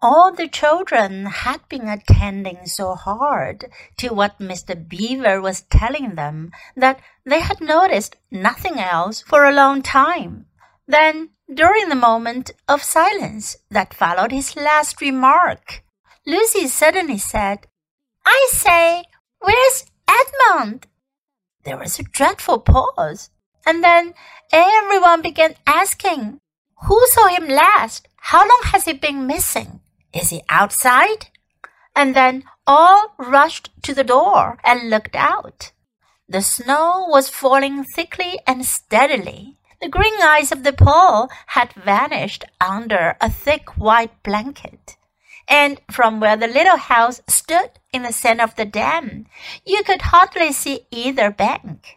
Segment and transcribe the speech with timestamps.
[0.00, 3.64] All the children had been attending so hard
[3.96, 4.76] to what Mr.
[4.88, 10.46] Beaver was telling them that they had noticed nothing else for a long time.
[10.86, 15.82] Then, during the moment of silence that followed his last remark,
[16.24, 17.66] Lucy suddenly said,
[18.24, 19.02] I say,
[19.40, 20.86] where's Edmund?
[21.64, 23.30] There was a dreadful pause,
[23.66, 24.14] and then
[24.52, 26.38] everyone began asking,
[26.86, 28.06] Who saw him last?
[28.16, 29.80] How long has he been missing?
[30.12, 31.28] Is he outside?
[31.94, 35.72] And then all rushed to the door and looked out.
[36.28, 39.56] The snow was falling thickly and steadily.
[39.80, 44.96] The green eyes of the Pole had vanished under a thick white blanket.
[45.48, 49.26] And from where the little house stood in the center of the dam,
[49.64, 51.96] you could hardly see either bank.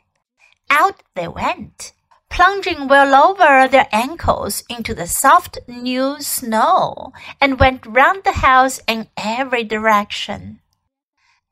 [0.69, 1.91] Out they went,
[2.31, 8.79] plunging well over their ankles into the soft new snow, and went round the house
[8.87, 10.59] in every direction.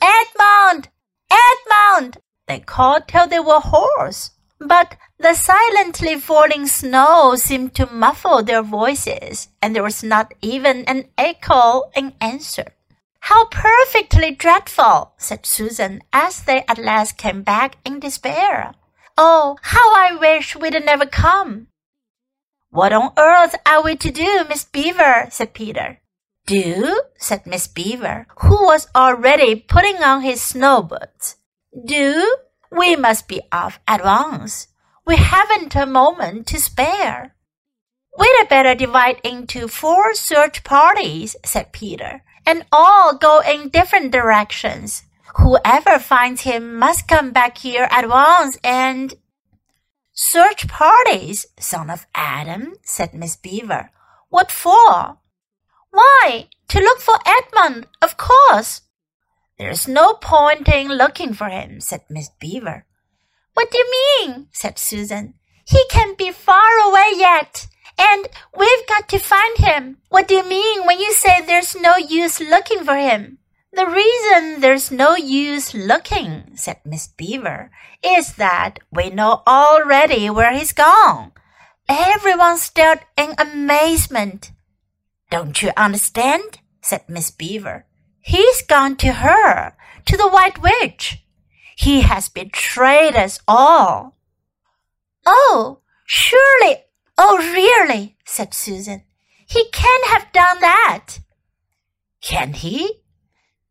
[0.02, 0.88] Edmund!
[1.30, 2.18] Edmund!
[2.48, 8.64] They called till they were hoarse, but the silently falling snow seemed to muffle their
[8.64, 12.74] voices, and there was not even an echo in answer.
[13.20, 18.74] How perfectly dreadful, said Susan as they at last came back in despair.
[19.22, 21.68] Oh, how I wish we'd never come.
[22.70, 25.28] What on earth are we to do, Miss Beaver?
[25.30, 26.00] said Peter.
[26.46, 27.02] Do?
[27.18, 31.36] said Miss Beaver, who was already putting on his snow boots.
[31.86, 32.38] Do?
[32.72, 34.68] We must be off at once.
[35.06, 37.36] We haven't a moment to spare.
[38.18, 45.04] We'd better divide into four search parties, said Peter, and all go in different directions.
[45.36, 49.16] Whoever finds him must come back here at once and
[50.22, 53.90] Search parties, son of Adam, said Miss Beaver.
[54.28, 55.18] What for?
[55.92, 58.82] Why, to look for Edmund, of course.
[59.58, 62.86] There's no point in looking for him, said Miss Beaver.
[63.54, 64.48] What do you mean?
[64.52, 65.36] said Susan.
[65.66, 67.68] He can be far away yet,
[67.98, 68.28] and
[68.58, 70.00] we've got to find him.
[70.10, 73.38] What do you mean when you say there's no use looking for him?
[73.72, 77.70] The reason there's no use looking, said Miss Beaver,
[78.04, 81.32] is that we know already where he's gone.
[81.88, 84.52] Everyone stared in amazement.
[85.30, 86.60] Don't you understand?
[86.82, 87.86] said Miss Beaver.
[88.22, 89.76] He's gone to her,
[90.06, 91.24] to the White Witch.
[91.76, 94.18] He has betrayed us all.
[95.26, 96.78] Oh, surely,
[97.18, 99.04] oh, really, said Susan.
[99.48, 101.20] He can't have done that.
[102.22, 103.04] Can he?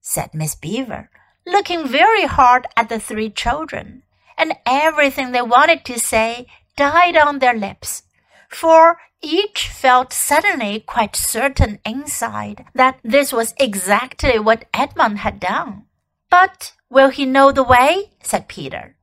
[0.08, 1.10] Said Miss Beaver,
[1.46, 4.02] looking very hard at the three children,
[4.38, 6.46] and everything they wanted to say
[6.76, 8.04] died on their lips,
[8.48, 15.84] for each felt suddenly quite certain inside that this was exactly what Edmund had done.
[16.30, 18.12] But will he know the way?
[18.22, 18.96] said Peter.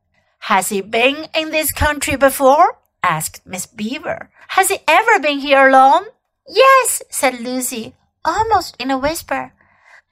[0.50, 2.80] Has he been in this country before?
[3.04, 4.32] asked Miss Beaver.
[4.58, 6.06] Has he ever been here alone?
[6.48, 7.94] Yes, said Lucy,
[8.24, 9.52] almost in a whisper.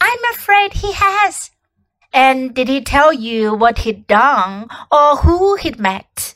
[0.01, 1.51] I'm afraid he has.
[2.13, 6.35] And did he tell you what he'd done or who he'd met?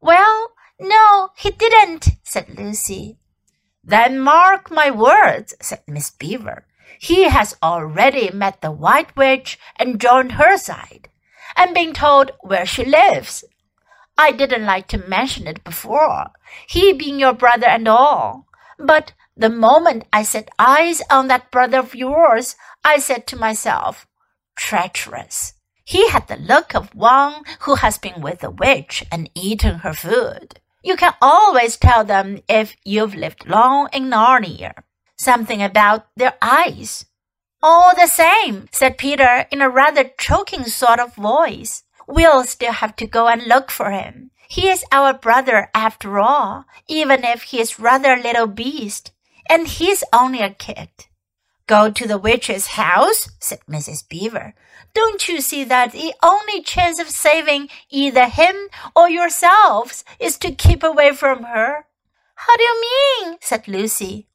[0.00, 3.18] Well, no, he didn't, said Lucy.
[3.82, 6.66] Then mark my words, said Miss Beaver.
[7.00, 11.08] He has already met the White Witch and joined her side,
[11.56, 13.44] and been told where she lives.
[14.18, 16.26] I didn't like to mention it before,
[16.66, 18.46] he being your brother and all,
[18.78, 24.06] but the moment I set eyes on that brother of yours, I said to myself,
[24.56, 25.54] treacherous.
[25.84, 29.94] He had the look of one who has been with a witch and eaten her
[29.94, 30.60] food.
[30.82, 34.72] You can always tell them if you've lived long in Narnia.
[35.16, 37.06] Something about their eyes.
[37.62, 41.84] All the same, said Peter in a rather choking sort of voice.
[42.08, 44.30] We'll still have to go and look for him.
[44.48, 49.12] He is our brother after all, even if he is rather a little beast
[49.48, 50.88] and he's only a kid.
[51.66, 54.08] Go to the witch's house, said Mrs.
[54.08, 54.54] Beaver.
[54.94, 58.56] Don't you see that the only chance of saving either him
[58.96, 61.84] or yourselves is to keep away from her?
[62.34, 63.36] How do you mean?
[63.40, 64.28] said Lucy.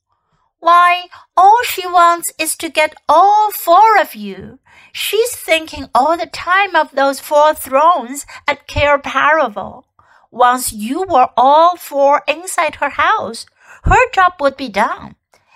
[0.59, 4.59] Why, all she wants is to get all four of you.
[4.93, 9.83] She's thinking all the time of those four thrones at Cair Paravel.
[10.31, 13.45] Once you were all four inside her house,
[13.83, 15.15] her job would be done.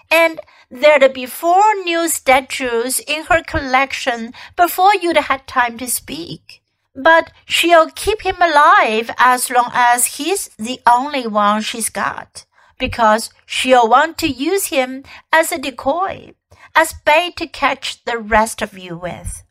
[0.10, 0.40] And
[0.70, 6.62] there'd be four new statues in her collection before you'd had time to speak.
[6.96, 12.46] But she'll keep him alive as long as he's the only one she's got.
[12.80, 16.34] because she'll want to use him as a decoy,
[16.76, 19.44] as bait to catch the rest of you with.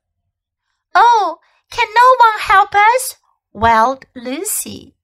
[0.94, 1.38] Oh,
[1.70, 3.16] can no one help us?
[3.52, 4.94] wailed Lucy.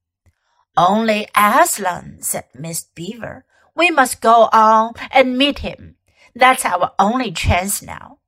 [0.77, 3.45] Only Aslan, said Miss Beaver.
[3.75, 5.97] We must go on and meet him.
[6.35, 8.19] That's our only chance now.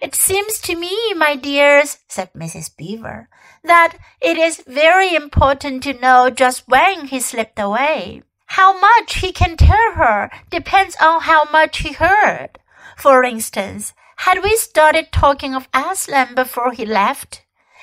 [0.00, 2.76] It seems to me, my dears, said Mrs.
[2.76, 3.28] Beaver,
[3.64, 8.22] that it is very important to know just when he slipped away.
[8.46, 12.60] How much he can tell her depends on how much he heard.
[12.96, 17.42] For instance, had we started talking of Aslan before he left?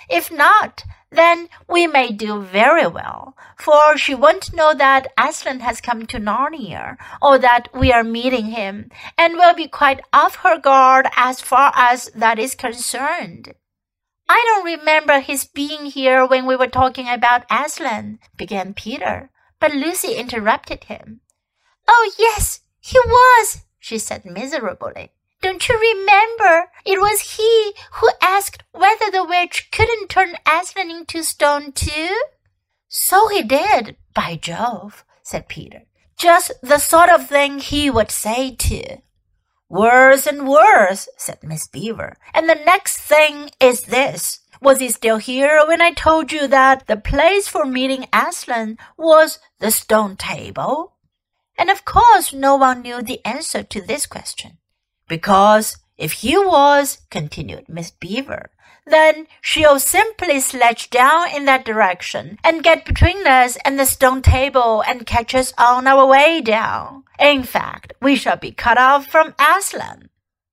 [0.09, 5.81] If not, then we may do very well, for she won't know that Aslan has
[5.81, 10.57] come to Narnia, or that we are meeting him, and will be quite off her
[10.57, 13.53] guard as far as that is concerned.
[14.27, 19.29] I don't remember his being here when we were talking about Aslan, began Peter,
[19.59, 21.21] but Lucy interrupted him.
[21.87, 25.11] Oh, yes, he was, she said miserably.
[25.41, 26.71] Don't you remember?
[26.85, 32.15] It was he who asked whether the witch couldn't turn Aslan into stone too?
[32.87, 35.83] So he did, by Jove, said Peter.
[36.17, 39.01] Just the sort of thing he would say too.
[39.67, 42.17] Worse and worse, said Miss Beaver.
[42.33, 44.39] And the next thing is this.
[44.61, 49.39] Was he still here when I told you that the place for meeting Aslan was
[49.59, 50.93] the stone table?
[51.57, 54.57] And of course no one knew the answer to this question.
[55.07, 58.49] Because if he was, continued Miss Beaver,
[58.85, 64.21] then she'll simply sledge down in that direction and get between us and the stone
[64.21, 67.03] table and catch us on our way down.
[67.19, 70.09] In fact, we shall be cut off from Aslan.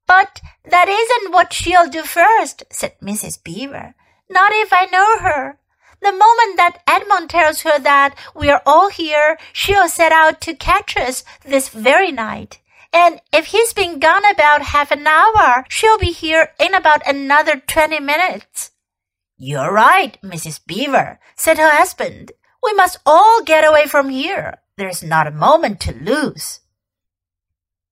[0.06, 3.42] But that isn't what she'll do first, said Mrs.
[3.42, 3.94] Beaver.
[4.30, 5.58] Not if I know her.
[6.00, 10.54] The moment that Edmund tells her that we are all here, she'll set out to
[10.54, 12.58] catch us this very night.
[12.92, 17.60] And if he's been gone about half an hour, she'll be here in about another
[17.60, 18.70] twenty minutes.
[19.38, 20.60] You're right, Mrs.
[20.66, 22.32] Beaver, said her husband.
[22.62, 24.58] We must all get away from here.
[24.76, 26.60] There's not a moment to lose.